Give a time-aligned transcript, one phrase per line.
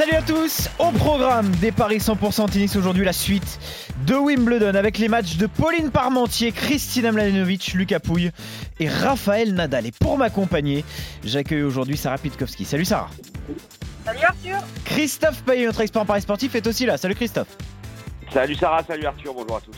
[0.00, 3.60] Salut à tous Au programme des Paris 100% tennis aujourd'hui, la suite
[4.06, 8.30] de Wimbledon avec les matchs de Pauline Parmentier, Christina Mladenovic, Lucas Pouille
[8.78, 9.84] et Raphaël Nadal.
[9.84, 10.86] Et pour m'accompagner,
[11.22, 12.64] j'accueille aujourd'hui Sarah Pitkowski.
[12.64, 13.10] Salut Sarah
[14.06, 16.96] Salut Arthur Christophe Payet, notre expert en Paris sportif, est aussi là.
[16.96, 17.58] Salut Christophe
[18.32, 19.76] Salut Sarah, salut Arthur, bonjour à tous.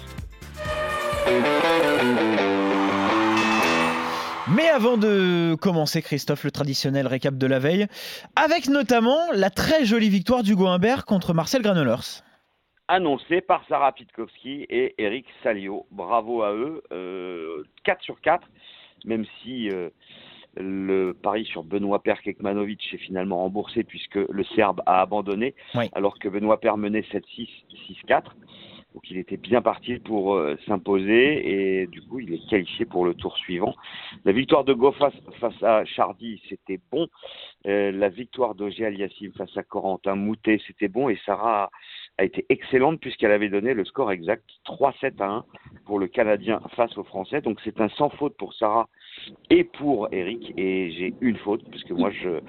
[4.51, 7.87] Mais avant de commencer, Christophe, le traditionnel récap de la veille,
[8.35, 12.23] avec notamment la très jolie victoire du Humbert contre Marcel Granolers.
[12.89, 15.87] Annoncé par Sarah Pitkowski et Eric Salio.
[15.93, 16.83] Bravo à eux.
[16.93, 18.47] Euh, 4 sur 4,
[19.05, 19.89] même si euh,
[20.57, 25.89] le pari sur Benoît Per Kekmanovic est finalement remboursé puisque le Serbe a abandonné, Oui.
[25.95, 27.49] alors que Benoît Per menait 7-6,
[28.09, 28.23] 6-4.
[28.95, 33.05] Donc il était bien parti pour euh, s'imposer et du coup il est qualifié pour
[33.05, 33.75] le tour suivant.
[34.25, 34.97] La victoire de Goff
[35.41, 37.09] face, à Chardy, c'était bon.
[37.67, 41.09] Euh, la victoire d'Ogé Aliassim face à Corentin Moutet, c'était bon.
[41.09, 41.71] Et Sarah
[42.19, 45.45] a, été excellente puisqu'elle avait donné le score exact 3-7 à 1
[45.87, 47.41] pour le Canadien face aux Français.
[47.41, 48.89] Donc c'est un sans faute pour Sarah
[49.51, 50.53] et pour Eric.
[50.57, 52.41] Et j'ai une faute puisque moi je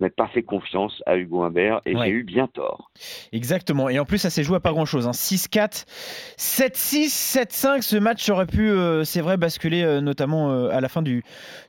[0.00, 2.06] n'ai pas fait confiance à Hugo Humbert et Ouais.
[2.06, 2.90] j'ai eu bien tort.
[3.32, 3.88] Exactement.
[3.88, 5.06] Et en plus, ça s'est joué à pas grand-chose.
[5.06, 5.12] hein.
[5.12, 5.84] 6-4,
[6.38, 7.82] 7-6, 7-5.
[7.82, 11.22] Ce match aurait pu, euh, c'est vrai, basculer euh, notamment euh, à la fin du,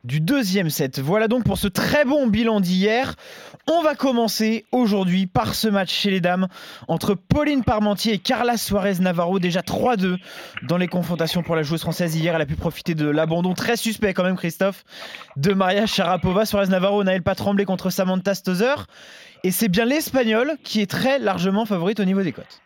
[0.04, 1.00] du deuxième set.
[1.00, 3.16] Voilà donc pour ce très bon bilan d'hier.
[3.70, 6.48] On va commencer aujourd'hui par ce match chez les dames
[6.88, 7.16] entre
[7.48, 9.40] Pauline Parmentier et Carla Suarez Navarro.
[9.40, 10.18] Déjà 3-2
[10.68, 12.14] dans les confrontations pour la joueuse française.
[12.14, 14.84] Hier, elle a pu profiter de l'abandon très suspect quand même, Christophe,
[15.38, 16.44] de Maria Sharapova.
[16.44, 18.88] Suarez Navarro n'a elle pas tremblé contre Samantha Stozer.
[19.46, 22.62] Et c'est bien l'Espagnol qui est très largement favorite au niveau des cotes.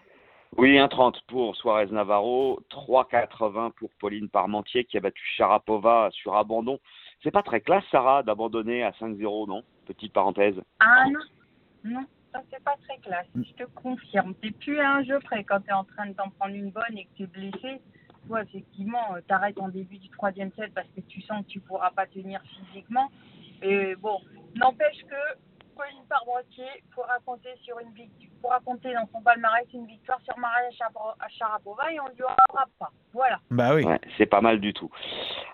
[0.57, 6.79] Oui, 1,30 pour Suarez Navarro, 3,80 pour Pauline Parmentier qui a battu Sharapova sur abandon.
[7.21, 9.61] C'est pas très classe, Sarah, d'abandonner à 5-0, non?
[9.85, 10.55] Petite parenthèse.
[10.79, 11.19] Ah non,
[11.83, 14.33] non, ça c'est pas très classe, je te confirme.
[14.35, 16.97] T'es plus à un jeu près quand t'es en train de t'en prendre une bonne
[16.97, 17.81] et que t'es blessé.
[18.27, 21.59] Toi, effectivement, euh, t'arrêtes en début du troisième set parce que tu sens que tu
[21.59, 23.09] pourras pas tenir physiquement.
[23.63, 24.19] Et bon,
[24.55, 25.39] n'empêche que
[25.75, 30.37] Pauline Parmentier, pour raconter sur une victoire, pour raconter dans son palmarès une victoire sur
[30.37, 30.69] Maria
[31.29, 32.91] Sharapova et on lui aura pas.
[33.13, 33.39] Voilà.
[33.51, 33.83] Bah oui.
[33.83, 34.89] Ouais, c'est pas mal du tout.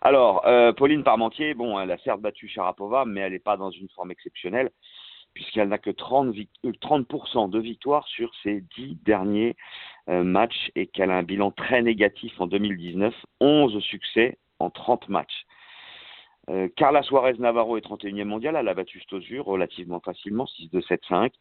[0.01, 3.71] Alors, euh, Pauline Parmentier, bon, elle a certes battu Sharapova, mais elle n'est pas dans
[3.71, 4.69] une forme exceptionnelle,
[5.37, 9.55] puisqu'elle n'a que 30, vic- euh, 30% de victoires sur ses 10 derniers
[10.09, 15.09] euh, matchs et qu'elle a un bilan très négatif en 2019, 11 succès en 30
[15.09, 15.45] matchs.
[16.49, 21.31] Euh, Carla Suarez Navarro est 31e mondiale, elle a battu Stosur relativement facilement, 6-2, 7-5,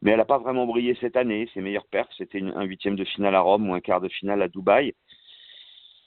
[0.00, 1.48] mais elle n'a pas vraiment brillé cette année.
[1.52, 4.42] Ses meilleures perfs, c'était un huitième de finale à Rome ou un quart de finale
[4.42, 4.94] à Dubaï.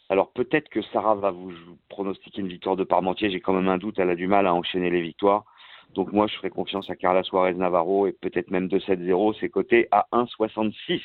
[0.08, 1.52] Alors peut-être que Sarah va vous
[1.90, 3.32] pronostiquer une victoire de Parmentier.
[3.32, 4.00] J'ai quand même un doute.
[4.00, 5.44] Elle a du mal à enchaîner les victoires.
[5.94, 9.36] Donc moi, je ferai confiance à Carla Suarez Navarro et peut-être même 2-7-0.
[9.40, 11.02] C'est coté à 1,66.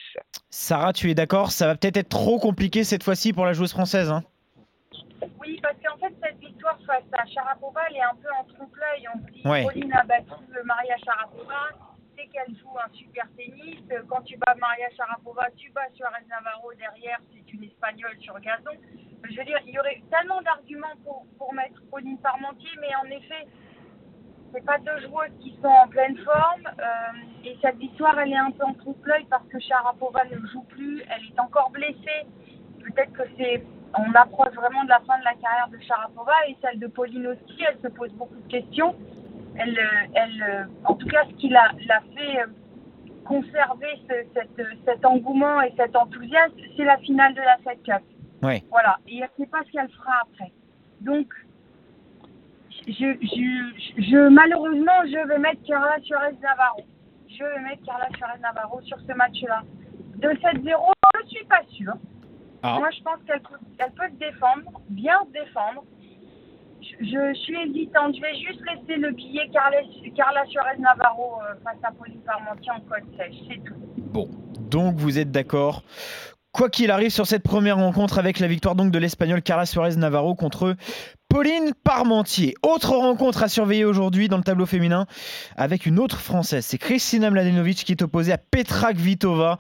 [0.51, 1.51] Sarah, tu es d'accord?
[1.51, 4.11] Ça va peut-être être trop compliqué cette fois-ci pour la joueuse française.
[4.11, 4.23] hein?
[5.41, 9.07] Oui, parce qu'en fait, cette victoire face à Sharapova, elle est un peu en trompe-l'œil.
[9.15, 9.65] On dit, Ouais.
[9.65, 11.69] Pauline a battu euh, Maria Sharapova,
[12.17, 13.77] c'est qu'elle joue un super tennis.
[13.93, 18.39] Euh, Quand tu bats Maria Sharapova, tu bats Suarez Navarro derrière, c'est une Espagnole sur
[18.41, 18.79] gazon.
[19.29, 23.11] Je veux dire, il y aurait tellement d'arguments pour, pour mettre Pauline Parmentier, mais en
[23.11, 23.47] effet,
[24.53, 26.67] c'est pas deux joueuses qui sont en pleine forme.
[26.79, 30.63] euh, et cette victoire, elle est un peu en trompe-l'œil parce que Sharapova ne joue
[30.63, 32.27] plus, elle est encore blessée.
[32.85, 33.63] Peut-être que c'est
[33.99, 37.27] on approche vraiment de la fin de la carrière de Sharapova et celle de Pauline
[37.29, 37.63] aussi.
[37.67, 38.95] Elle se pose beaucoup de questions.
[39.57, 42.47] Elle, euh, elle, euh, en tout cas, ce qui l'a l'a fait euh,
[43.25, 48.03] conserver ce- cette, cet engouement et cet enthousiasme, c'est la finale de la Fed Cup.
[48.43, 48.63] Ouais.
[48.71, 48.99] Voilà.
[49.09, 50.53] Et elle ne sait pas ce qu'elle fera après.
[51.01, 51.27] Donc,
[52.89, 56.85] je, je, je, malheureusement, je vais mettre Carla Suarez Navarro.
[57.29, 59.63] Je vais mettre Carla Suarez Navarro sur ce match-là.
[60.17, 61.95] De 7-0, je ne suis pas sûre.
[62.63, 62.79] Ah.
[62.79, 65.85] Moi, je pense qu'elle peut, elle peut se défendre, bien se défendre.
[66.81, 68.17] Je, je suis hésitante.
[68.17, 69.79] Je vais juste laisser le billet Carla,
[70.17, 73.37] Carla Suarez Navarro euh, face à Pauline Parmentier en côte sèche.
[73.49, 73.75] C'est tout.
[73.99, 74.29] Bon,
[74.71, 75.83] donc vous êtes d'accord.
[76.53, 79.97] Quoi qu'il arrive sur cette première rencontre avec la victoire donc de l'Espagnol Carla Suarez
[79.97, 80.75] Navarro contre
[81.29, 82.55] Pauline Parmentier.
[82.63, 85.05] Autre rencontre à surveiller aujourd'hui dans le tableau féminin
[85.57, 86.65] avec une autre Française.
[86.65, 89.59] C'est Kristina Mladenovic qui est opposée à Petra Kvitova,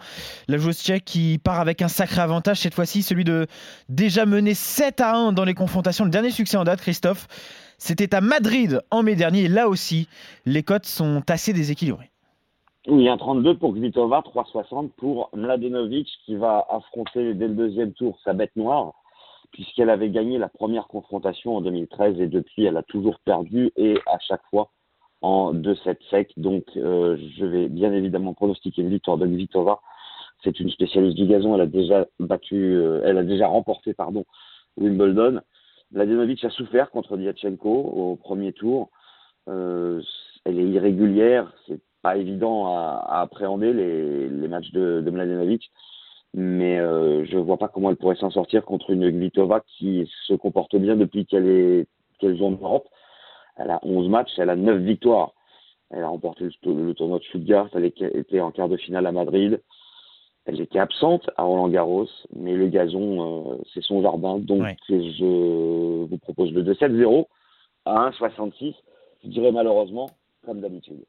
[0.48, 3.46] la joueuse tchèque qui part avec un sacré avantage cette fois-ci, celui de
[3.90, 6.04] déjà mener 7 à 1 dans les confrontations.
[6.04, 7.26] Le dernier succès en date, Christophe,
[7.76, 9.46] C'était à Madrid en mai dernier.
[9.46, 10.08] Là aussi,
[10.46, 12.10] les cotes sont assez déséquilibrées.
[12.86, 17.54] Il y a un 32 pour Kvitova, 3,60 pour Mladenovic qui va affronter dès le
[17.54, 18.94] deuxième tour sa bête noire
[19.52, 23.98] puisqu'elle avait gagné la première confrontation en 2013 et depuis elle a toujours perdu et
[24.06, 24.70] à chaque fois
[25.20, 26.32] en 2-7 sec.
[26.36, 29.80] Donc euh, je vais bien évidemment pronostiquer une victoire de Kvitova.
[30.44, 34.24] C'est une spécialiste du gazon, elle a déjà battu, euh, elle a déjà remporté pardon
[34.76, 35.40] Wimbledon.
[35.90, 38.90] Mladenovic a souffert contre Diachenko au premier tour.
[39.48, 40.02] Euh,
[40.44, 45.70] elle est irrégulière, c'est pas évident à, à appréhender les, les, matchs de, de Mladenovic
[46.34, 50.34] mais euh, je vois pas comment elle pourrait s'en sortir contre une Glitova qui se
[50.34, 51.86] comporte bien depuis qu'elle est
[52.18, 52.88] qu'elle joue en Europe.
[53.56, 55.32] Elle a 11 matchs, elle a 9 victoires.
[55.90, 59.60] Elle a remporté le, tournoi de Stuttgart, elle était en quart de finale à Madrid.
[60.44, 64.38] Elle était absente à Roland Garros, mais le gazon, euh, c'est son jardin.
[64.38, 67.26] Donc je vous propose le 2-7-0
[67.84, 68.74] à 1,66.
[69.24, 70.10] Je dirais malheureusement,
[70.44, 71.04] comme d'habitude.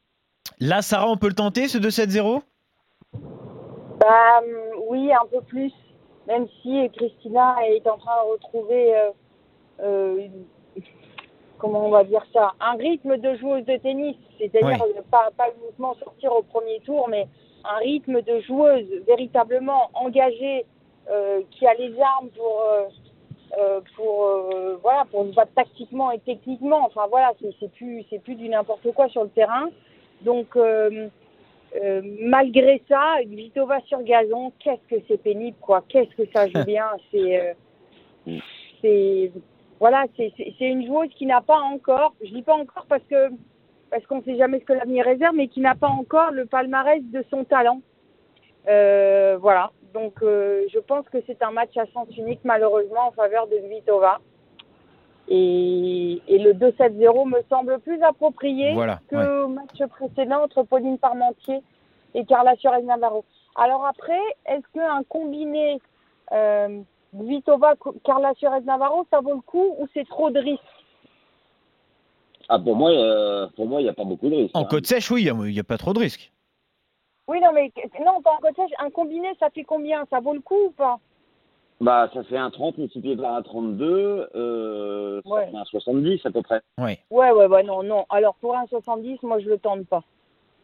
[0.59, 2.41] Là, Sarah, on peut le tenter, ce 2-7-0
[3.99, 4.41] bah,
[4.89, 5.71] oui, un peu plus.
[6.27, 9.11] Même si Christina est en train de retrouver, euh,
[9.81, 10.27] euh,
[11.57, 14.17] comment on va dire ça, un rythme de joueuse de tennis.
[14.37, 17.27] C'est-à-dire pas, pas uniquement sortir au premier tour, mais
[17.63, 20.65] un rythme de joueuse véritablement engagée,
[21.09, 22.63] euh, qui a les armes pour,
[23.57, 24.27] euh, pour,
[24.81, 26.85] voilà, pour se battre tactiquement et techniquement.
[26.85, 29.69] Enfin voilà, c'est plus, c'est plus du n'importe quoi sur le terrain.
[30.21, 30.55] Donc
[31.75, 35.83] euh, malgré ça, Vitova sur gazon, qu'est-ce que c'est pénible, quoi.
[35.87, 36.85] Qu'est-ce que ça joue bien.
[37.11, 38.37] C'est, euh,
[38.81, 39.31] c'est,
[39.79, 43.29] voilà, c'est, c'est une joueuse qui n'a pas encore, je dis pas encore parce que
[43.91, 47.01] parce qu'on sait jamais ce que l'avenir réserve, mais qui n'a pas encore le palmarès
[47.01, 47.81] de son talent.
[48.67, 49.71] Euh, voilà.
[49.95, 54.19] Donc, je pense que c'est un match à sens unique, malheureusement, en faveur de Vitova.
[55.31, 58.75] Et, et le 2-7-0 me semble plus approprié
[59.09, 61.61] que au match précédent entre Pauline Parmentier
[62.15, 63.23] et Carla Suarez Navarro.
[63.55, 65.79] Alors après, est-ce qu'un combiné
[66.31, 66.81] euh,
[67.13, 70.63] Vitova, Carla Suarez Navarro, ça vaut le coup ou c'est trop de risques?
[72.47, 74.57] Ah, pour moi, euh, pour moi, il n'y a pas beaucoup de risques.
[74.57, 74.67] En hein.
[74.67, 76.31] côte sèche, oui, il n'y a, pas trop de risques.
[77.27, 77.71] Oui, non, mais
[78.03, 78.71] non, pas en côte sèche.
[78.79, 80.03] Un combiné, ça fait combien?
[80.09, 80.99] Ça vaut le coup ou pas?
[81.81, 86.31] Bah, ça fait un 30 multiplié par un 32, euh, ça fait un 70 à
[86.31, 86.61] peu près.
[86.77, 86.99] Ouais.
[87.09, 88.05] Ouais, ouais, ouais, non, non.
[88.09, 90.03] Alors pour un 70, moi je le tente pas.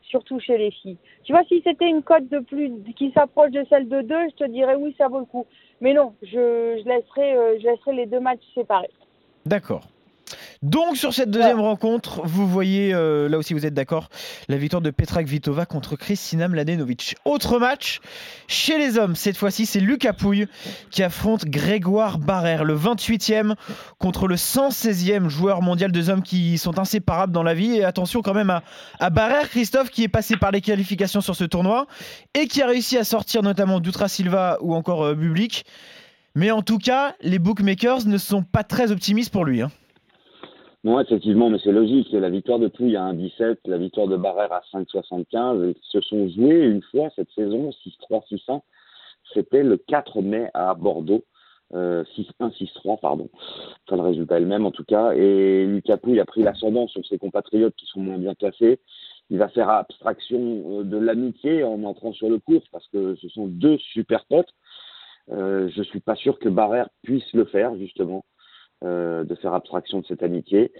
[0.01, 0.97] Surtout chez les filles.
[1.23, 4.35] Tu vois, si c'était une cote de plus qui s'approche de celle de 2, je
[4.35, 5.47] te dirais oui, ça vaut le coup.
[5.81, 8.91] Mais non, je, je laisserai, euh, je laisserai les deux matchs séparés.
[9.45, 9.81] D'accord.
[10.62, 14.10] Donc sur cette deuxième rencontre, vous voyez, euh, là aussi vous êtes d'accord,
[14.48, 17.16] la victoire de Petra Kvitova contre Kristina Mladenovic.
[17.25, 18.00] Autre match
[18.48, 20.48] chez les hommes, cette fois-ci c'est Lucas Pouille
[20.89, 23.56] qui affronte Grégoire Barrère, le 28e
[24.00, 27.77] contre le 116e joueur mondial des hommes qui sont inséparables dans la vie.
[27.77, 28.63] Et attention quand même à,
[29.00, 31.88] à Barrère, Christophe, qui est passé par les qualifications sur ce tournoi
[32.33, 35.66] et qui a réussi à sortir notamment d'Outra Silva ou encore euh, Bublik.
[36.36, 39.62] Mais en tout cas, les bookmakers ne sont pas très optimistes pour lui.
[39.62, 39.72] Hein.
[40.85, 42.11] Non, effectivement, mais c'est logique.
[42.11, 46.29] La victoire de Pouille à 1,17, la victoire de Barrère à 5,75, ils se sont
[46.29, 47.71] joués une fois cette saison,
[48.11, 48.61] 6-3, 6-1.
[49.33, 51.23] C'était le 4 mai à Bordeaux.
[51.73, 53.31] Euh, 6-1, 6-3, pardon.
[53.87, 55.13] Enfin, le résultat est le même en tout cas.
[55.13, 58.79] Et Lucas Pouille a pris l'ascendant sur ses compatriotes qui sont moins bien classés.
[59.31, 63.27] Il va faire abstraction euh, de l'amitié en entrant sur le cours parce que ce
[63.29, 64.53] sont deux super potes.
[65.31, 68.24] Euh, je suis pas sûr que Barrère puisse le faire justement.
[68.84, 70.72] Euh, de faire abstraction de cette amitié.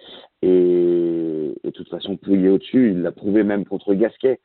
[0.42, 4.42] Et, de toute façon, Pouillet au-dessus, il l'a prouvé même contre Gasquet.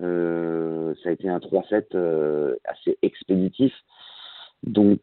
[0.00, 3.74] Euh, ça a été un 3-7 euh, assez expéditif.
[4.62, 5.00] Donc,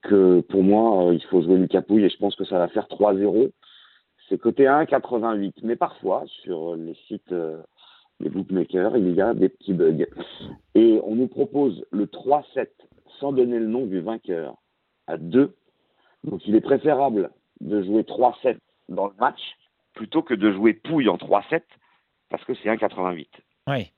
[0.47, 3.51] pour moi, il faut jouer Lucas Pouille et je pense que ça va faire 3-0.
[4.29, 5.55] C'est côté 1,88.
[5.63, 7.35] Mais parfois, sur les sites,
[8.21, 10.05] les bookmakers, il y a des petits bugs.
[10.73, 12.69] Et on nous propose le 3-7
[13.19, 14.55] sans donner le nom du vainqueur
[15.05, 15.53] à 2.
[16.23, 17.29] Donc, il est préférable
[17.61, 18.57] de jouer 3-7
[18.89, 19.39] dans le match
[19.93, 21.61] plutôt que de jouer pouille en 3-7
[22.29, 23.27] parce que c'est 1,88.
[23.67, 23.91] Oui.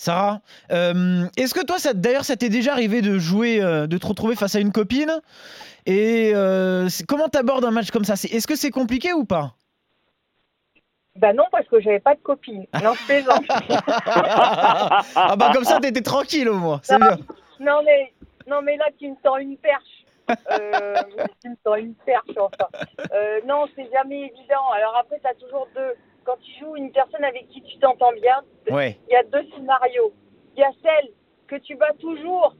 [0.00, 0.40] Sarah,
[0.70, 4.36] euh, est-ce que toi, d'ailleurs, ça t'est déjà arrivé de jouer, euh, de te retrouver
[4.36, 5.10] face à une copine
[5.86, 8.14] Et euh, comment t'abordes un match comme ça?
[8.14, 9.54] Est-ce que c'est compliqué ou pas?
[11.16, 12.64] Bah non, parce que j'avais pas de copine.
[12.82, 13.44] Non, je plaisante.
[15.16, 16.78] ah bah comme ça, t'étais tranquille au moins.
[16.84, 17.18] C'est bien.
[17.58, 18.12] Non mais,
[18.46, 19.97] non mais là, tu me sens une perche
[20.52, 20.94] euh,
[21.64, 22.68] dans une perche, enfin.
[23.12, 24.68] Euh, non, c'est jamais évident.
[24.74, 25.94] Alors après, tu as toujours deux.
[26.24, 28.42] Quand tu joues une personne avec qui tu t'entends bien,
[29.08, 30.12] il y a deux scénarios.
[30.56, 31.10] Il y a celle
[31.46, 32.54] que tu bats toujours.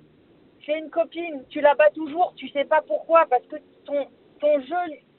[0.64, 3.56] C'est une copine, tu la bats toujours, tu sais pas pourquoi, parce que
[3.87, 4.06] ton,
[4.40, 4.76] ton jeu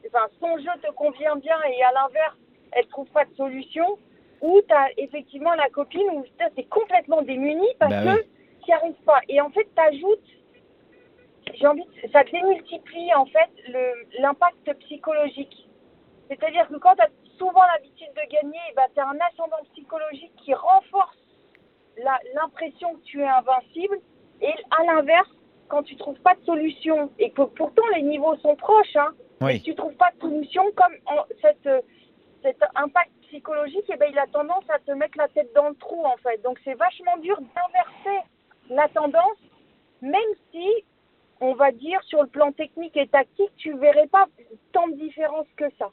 [0.07, 2.37] enfin, son jeu te convient bien et à l'inverse,
[2.71, 3.97] elle trouve pas de solution,
[4.41, 8.23] ou tu as effectivement la copine où tu es complètement démuni parce Bah que oui.
[8.63, 9.19] tu n'y arrives pas.
[9.27, 10.27] Et en fait, tu ajoutes,
[11.59, 15.67] j'ai envie de, ça démultiplie en fait le- l'impact psychologique.
[16.29, 20.33] C'est-à-dire que quand tu as souvent l'habitude de gagner, bah, tu as un ascendant psychologique
[20.37, 21.17] qui renforce
[21.97, 23.99] la- l'impression que tu es invincible.
[24.41, 25.29] Et à l'inverse,
[25.67, 29.09] quand tu trouves pas de solution et que pourtant les niveaux sont proches, hein,
[29.41, 29.55] Oui.
[29.57, 31.69] si tu trouves pas de solution, comme en- cette,
[32.41, 35.75] cet impact psychologique, eh ben, il a tendance à te mettre la tête dans le
[35.75, 36.41] trou en fait.
[36.41, 38.25] Donc c'est vachement dur d'inverser
[38.69, 39.37] la tendance,
[40.01, 40.67] même si
[41.41, 44.25] on va dire sur le plan technique et tactique, tu verrais pas
[44.71, 45.89] tant de différence que ça.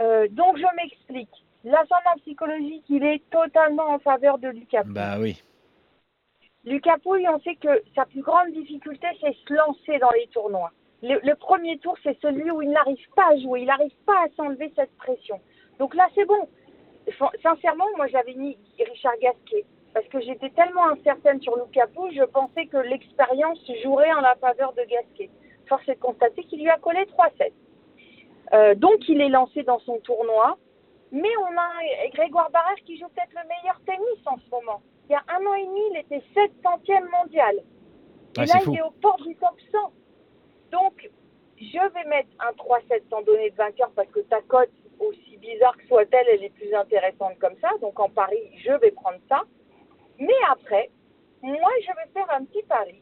[0.00, 1.44] Euh, donc je m'explique.
[1.64, 4.82] L'ascendant psychologique, il est totalement en faveur de Lucas.
[4.82, 4.92] Pouille.
[4.94, 5.42] Bah oui.
[6.64, 10.72] Lucas Pouille, on sait que sa plus grande difficulté, c'est se lancer dans les tournois.
[11.02, 14.24] Le, le premier tour, c'est celui où il n'arrive pas à jouer, il n'arrive pas
[14.24, 15.40] à s'enlever cette pression.
[15.78, 16.48] Donc là, c'est bon.
[17.42, 19.64] Sincèrement, moi, j'avais mis Richard Gasquet
[19.94, 21.54] parce que j'étais tellement incertaine sur
[21.94, 25.30] Pouille, je pensais que l'expérience jouerait en la faveur de Gasquet.
[25.68, 27.52] Force est de constater qu'il lui a collé 3-7.
[28.52, 30.58] Euh, donc, il est lancé dans son tournoi.
[31.10, 34.80] Mais on a Grégoire Barrère qui joue peut-être le meilleur tennis en ce moment.
[35.08, 37.56] Il y a un an et demi, il était 700e mondial.
[38.36, 39.78] Et Ouais, là, il est aux portes du top 100.
[40.70, 41.10] Donc,
[41.58, 44.70] je vais mettre un 3-7 sans donner de vainqueur parce que ta cote,
[45.00, 47.68] aussi bizarre que soit-elle, elle est plus intéressante comme ça.
[47.80, 49.42] Donc, en pari, je vais prendre ça.
[50.18, 50.90] Mais après,
[51.42, 53.00] moi, je vais faire un petit pari.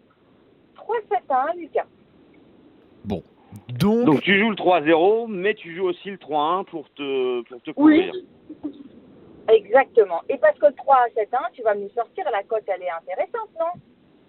[0.76, 1.86] 3-7 à 1, Lucas.
[3.04, 3.22] Bon.
[3.68, 7.60] Donc, Donc tu joues le 3-0, mais tu joues aussi le 3-1 pour te, pour
[7.62, 8.12] te couvrir.
[9.48, 10.22] Exactement.
[10.28, 12.62] Et parce que le 3 à 7 1, tu vas me le sortir, la cote,
[12.68, 13.80] elle est intéressante, non?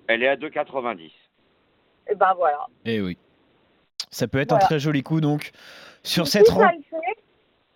[0.07, 1.11] Elle est à 2,90.
[2.09, 2.65] Et ben voilà.
[2.85, 3.17] eh oui.
[4.09, 5.51] Ça peut être un très joli coup donc
[6.03, 7.23] sur Si cette le fait,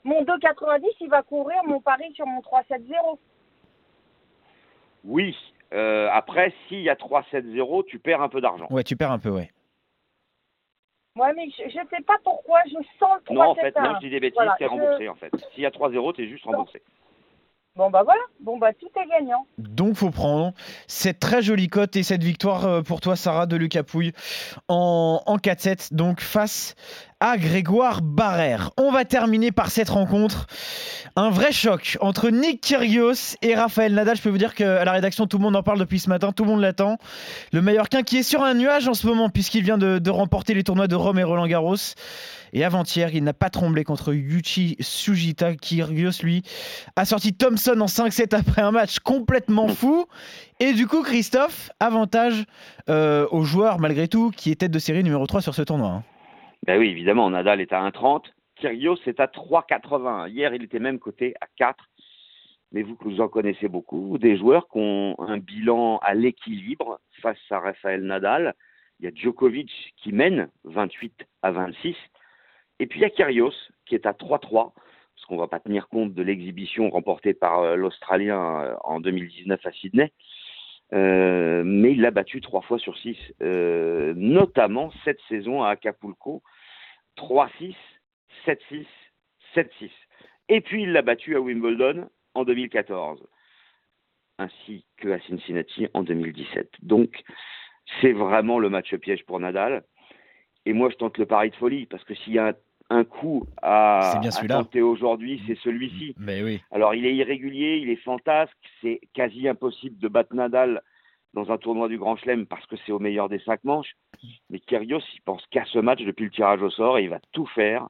[0.04, 3.18] mon 2,90, il va couvrir mon pari sur mon 3-7-0.
[5.06, 5.36] Oui.
[5.74, 8.68] Euh, après, s'il y a 3-7-0, tu perds un peu d'argent.
[8.70, 9.50] Ouais, tu perds un peu, ouais.
[11.18, 13.84] Ouais, mais je ne sais pas pourquoi, je sens le 3-7 Non, en fait, 1.
[13.84, 15.32] non, je dis des bêtises, Voilà, t'es je- remboursé en fait.
[15.54, 16.82] S'il y a 3-0, t'es juste remboursé.
[17.76, 18.22] Bon, bah voilà.
[18.40, 19.46] Bon, bah tout est gagnant.
[19.58, 20.54] Donc faut prendre
[20.88, 24.14] cette très jolie cote et cette victoire euh, pour toi Sarah de Lucas Pouille
[24.70, 26.76] en, en 4-7 donc face
[27.20, 28.72] à Grégoire Barrère.
[28.78, 30.48] On va terminer par cette rencontre.
[31.18, 34.16] Un vrai choc entre Nick Kyrgios et Raphaël Nadal.
[34.16, 36.32] Je peux vous dire qu'à la rédaction tout le monde en parle depuis ce matin,
[36.32, 36.98] tout le monde l'attend.
[37.52, 40.54] Le Mallorquin qui est sur un nuage en ce moment puisqu'il vient de, de remporter
[40.54, 41.76] les tournois de Rome et Roland Garros.
[42.56, 45.56] Et avant-hier, il n'a pas tremblé contre Yuchi Sugita.
[45.56, 46.42] Kyrgios, lui,
[46.96, 50.06] a sorti Thompson en 5-7 après un match complètement fou.
[50.62, 52.46] Et du coup, Christophe, avantage
[52.88, 55.90] euh, aux joueurs, malgré tout, qui est tête de série numéro 3 sur ce tournoi.
[55.90, 56.04] hein.
[56.66, 58.22] Ben oui, évidemment, Nadal est à 1,30.
[58.56, 60.30] Kyrgios est à 3,80.
[60.30, 61.76] Hier, il était même coté à 4.
[62.72, 67.38] Mais vous, vous en connaissez beaucoup, des joueurs qui ont un bilan à l'équilibre face
[67.50, 68.54] à Rafael Nadal.
[69.02, 71.98] Il y a Djokovic qui mène 28 à 26.
[72.80, 73.54] Et puis il y a Kyrgios
[73.86, 74.74] qui est à 3-3,
[75.16, 79.00] parce qu'on ne va pas tenir compte de l'exhibition remportée par euh, l'Australien euh, en
[79.00, 80.12] 2019 à Sydney.
[80.94, 86.44] Euh, mais il l'a battu trois fois sur six, notamment cette saison à Acapulco,
[87.18, 87.76] 3-6,
[88.46, 88.86] 7-6,
[89.56, 89.90] 7-6.
[90.50, 93.26] Et puis il l'a battu à Wimbledon en 2014,
[94.38, 96.70] ainsi que à Cincinnati en 2017.
[96.84, 97.24] Donc
[98.00, 99.84] c'est vraiment le match piège pour Nadal.
[100.66, 102.54] Et moi je tente le pari de folie, parce que s'il y a un,
[102.90, 106.16] un coup à, bien à tenter aujourd'hui, c'est celui-ci.
[106.18, 106.62] Mais oui.
[106.72, 110.82] Alors, il est irrégulier, il est fantasque, c'est quasi impossible de battre Nadal
[111.34, 113.94] dans un tournoi du Grand Chelem parce que c'est au meilleur des cinq manches.
[114.50, 117.20] Mais Kyrgios, il pense qu'à ce match depuis le tirage au sort et il va
[117.34, 117.88] tout faire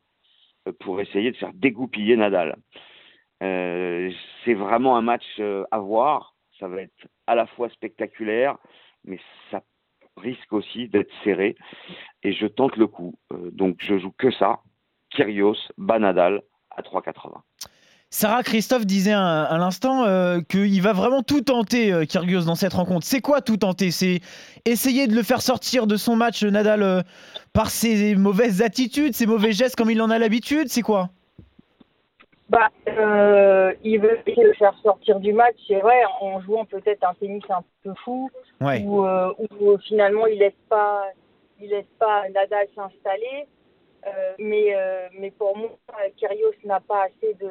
[0.67, 2.55] euh, pour essayer de faire dégoupiller Nadal.
[3.43, 4.11] Euh,
[4.43, 6.35] c'est vraiment un match euh, à voir.
[6.59, 8.57] Ça va être à la fois spectaculaire,
[9.03, 9.19] mais
[9.51, 9.61] ça
[10.17, 11.55] risque aussi d'être serré.
[12.23, 13.15] Et je tente le coup.
[13.33, 14.59] Euh, donc, je joue que ça.
[15.09, 16.41] Kyrgios, bat Nadal
[16.75, 17.41] à 3,80.
[18.17, 22.73] Sarah Christophe disait à l'instant euh, qu'il va vraiment tout tenter, euh, Kyrgios, dans cette
[22.73, 23.05] rencontre.
[23.05, 23.91] C'est quoi tout tenter?
[23.91, 24.21] C'est
[24.63, 27.01] essayer de le faire sortir de son match, Nadal, euh,
[27.51, 30.69] par ses mauvaises attitudes, ses mauvais gestes comme il en a l'habitude?
[30.69, 31.09] C'est quoi?
[32.47, 37.03] Bah, euh, il veut essayer de faire sortir du match, c'est vrai, en jouant peut-être
[37.03, 38.29] un tennis un peu fou,
[38.61, 38.83] Ouais.
[38.83, 41.05] où, euh, où, finalement il laisse pas,
[41.59, 43.47] il laisse pas Nadal s'installer.
[44.05, 44.75] Euh, mais,
[45.17, 45.71] mais pour moi,
[46.17, 47.49] Kyrgios n'a pas assez de.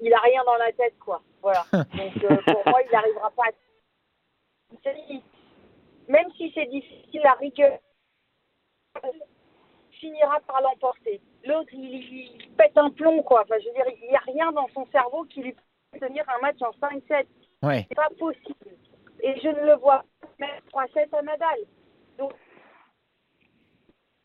[0.00, 1.22] Il a rien dans la tête, quoi.
[1.40, 1.64] Voilà.
[1.72, 3.44] Donc pour moi, il n'arrivera pas.
[3.44, 4.90] À...
[6.08, 7.78] Même si c'est difficile, la rigueur
[9.92, 11.20] finira par l'emporter.
[11.48, 13.42] L'autre, il, il pète un plomb, quoi.
[13.42, 15.52] Enfin, je veux dire, il n'y a rien dans son cerveau qui lui
[15.92, 17.26] peut tenir un match en 5-7.
[17.62, 17.86] Ouais.
[17.88, 18.76] C'est pas possible.
[19.22, 21.58] Et je ne le vois pas mettre 3-7 à Nadal.
[22.18, 22.32] Donc,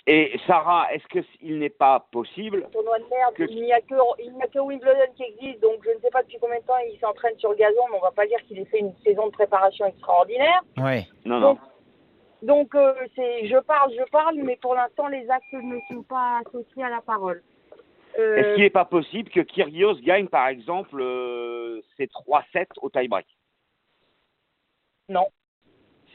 [0.05, 3.95] Et Sarah, est-ce qu'il n'est pas possible tournoi de merde, Que- il n'y a que
[3.95, 7.37] a Wimbledon qui existe, donc je ne sais pas depuis combien de temps il s'entraîne
[7.39, 10.61] sur gazon, mais on va pas dire qu'il ait fait une saison de préparation extraordinaire.
[10.77, 11.07] Ouais.
[11.23, 11.57] Non, non.
[12.43, 16.41] Donc euh, c'est je parle, je parle, mais pour l'instant les actes ne sont pas
[16.45, 17.41] associés à la parole.
[18.19, 22.89] Euh, Est-ce qu'il n'est pas possible que Kyrgios gagne, par exemple, euh, ses 3-7 au
[22.89, 23.25] tie-break
[25.09, 25.27] Non.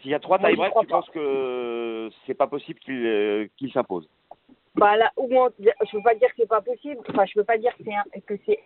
[0.01, 0.97] S'il y a trois Moi, j'y tie-breaks, crois tu pas.
[1.01, 4.09] penses que c'est pas possible qu'il euh, qu'il s'impose?
[4.77, 7.01] Bah là, ou on- je veux pas dire que c'est pas possible.
[7.09, 8.61] Enfin, je veux pas dire que c'est un- que c'est.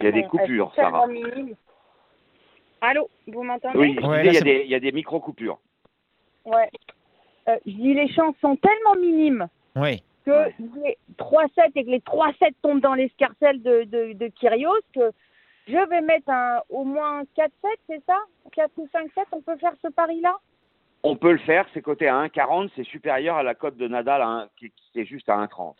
[0.00, 1.06] Il y a des coupures, Sarah.
[1.06, 1.54] minimes.
[2.80, 5.58] Allô, vous m'entendez Oui, Ouais, il y a c'est des- il y a des micro-coupures.
[6.44, 6.70] Ouais.
[7.48, 10.00] Euh, je dis les chances sont tellement minimes Ouais.
[10.24, 10.54] que Ouais.
[10.84, 15.10] les 3-7 et que les 3-7 tombent dans l'escarcelle de, de, de Kyrgios que
[15.66, 17.50] je vais mettre un, au moins 4-7,
[17.88, 18.18] c'est ça?
[18.52, 20.36] 4 ou 5-7, on peut faire ce pari-là?
[21.02, 24.22] On peut le faire, c'est coté à 1,40, c'est supérieur à la cote de Nadal
[24.22, 25.74] à qui, qui est juste à 1,30.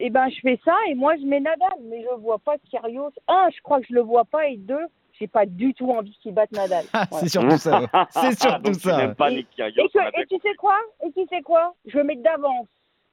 [0.00, 1.68] Eh ben, je fais ça et moi, je mets Nadal.
[1.84, 3.10] Mais je vois pas Kyrgios.
[3.26, 4.46] Un, je crois que je le vois pas.
[4.48, 4.86] Et deux,
[5.18, 6.84] j'ai pas du tout envie qu'il batte Nadal.
[6.92, 7.18] Ah, Ouais.
[7.20, 7.80] c'est surtout ça.
[8.10, 9.08] C'est surtout ça.
[9.14, 10.76] pas Et- Et, que- et tu sais quoi?
[11.04, 11.74] Et tu sais quoi?
[11.86, 12.66] Je vais mettre d'avance,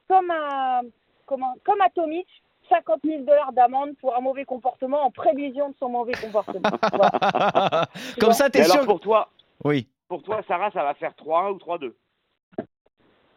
[0.08, 0.82] comme à,
[1.26, 2.28] comment, comme à Tomic,
[2.70, 6.70] 50 000 dollars d'amende pour un mauvais comportement en prévision de son mauvais comportement.
[6.94, 7.86] Voilà.
[8.20, 8.86] Comme ça, t'es alors sûr.
[8.86, 9.30] pour toi,
[9.64, 9.88] Oui.
[10.08, 11.94] pour toi, Sarah, ça va faire 3-1 ou 3-2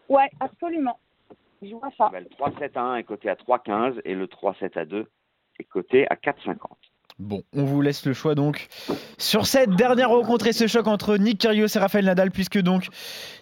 [0.09, 0.99] Ouais, absolument.
[1.61, 2.09] Je vois ça.
[2.11, 5.07] Ben, Le 3-7 à 1 est coté à 3,15 et le 3-7 à 2
[5.59, 6.57] est coté à 4,50.
[7.19, 8.69] Bon, on vous laisse le choix donc
[9.19, 12.87] sur cette dernière rencontre et ce choc entre Nick Kyrgios et Rafael Nadal, puisque donc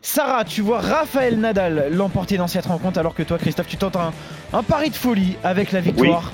[0.00, 3.96] Sarah, tu vois Rafael Nadal l'emporter dans cette rencontre, alors que toi, Christophe, tu tentes
[3.96, 4.14] un,
[4.54, 6.32] un pari de folie avec la victoire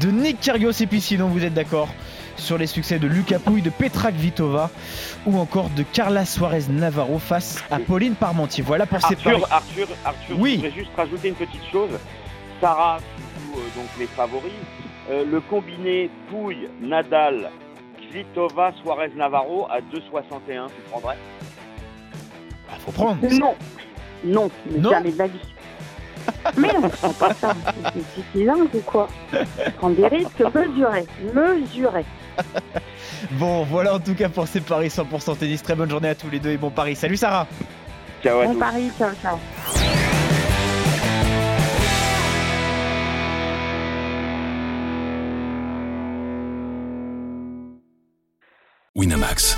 [0.00, 1.88] de Nick Kyrgios et puis sinon vous êtes d'accord
[2.36, 4.70] sur les succès de Lucas Pouille, de Petra Kvitova
[5.26, 8.64] ou encore de Carla Suarez Navarro face à Pauline Parmentier.
[8.64, 9.36] Voilà pour ces paris.
[9.42, 10.52] Arthur, Arthur, Arthur, Oui.
[10.52, 11.90] je voudrais juste rajouter une petite chose.
[12.60, 14.52] Sarah, euh, donc les favoris,
[15.10, 17.50] euh, le combiné Pouille, Nadal,
[18.10, 21.16] Kvitova, Suarez, Navarro à 2,61, tu prendrais
[22.68, 23.16] Bah, faut prendre.
[23.32, 23.54] Non,
[24.24, 25.38] non, mais Non jamais de la vie.
[26.58, 27.54] Mais non, je prends pas ça.
[28.34, 32.04] C'est- dingue ou quoi Je prends des risques mesurés, mesurés.
[33.32, 35.62] Bon, voilà en tout cas pour ces paris 100% tennis.
[35.62, 36.94] Très bonne journée à tous les deux et bon pari.
[36.94, 37.46] Salut Sarah
[38.22, 38.58] Ciao à Bon tous.
[38.58, 39.79] pari, ciao, ciao.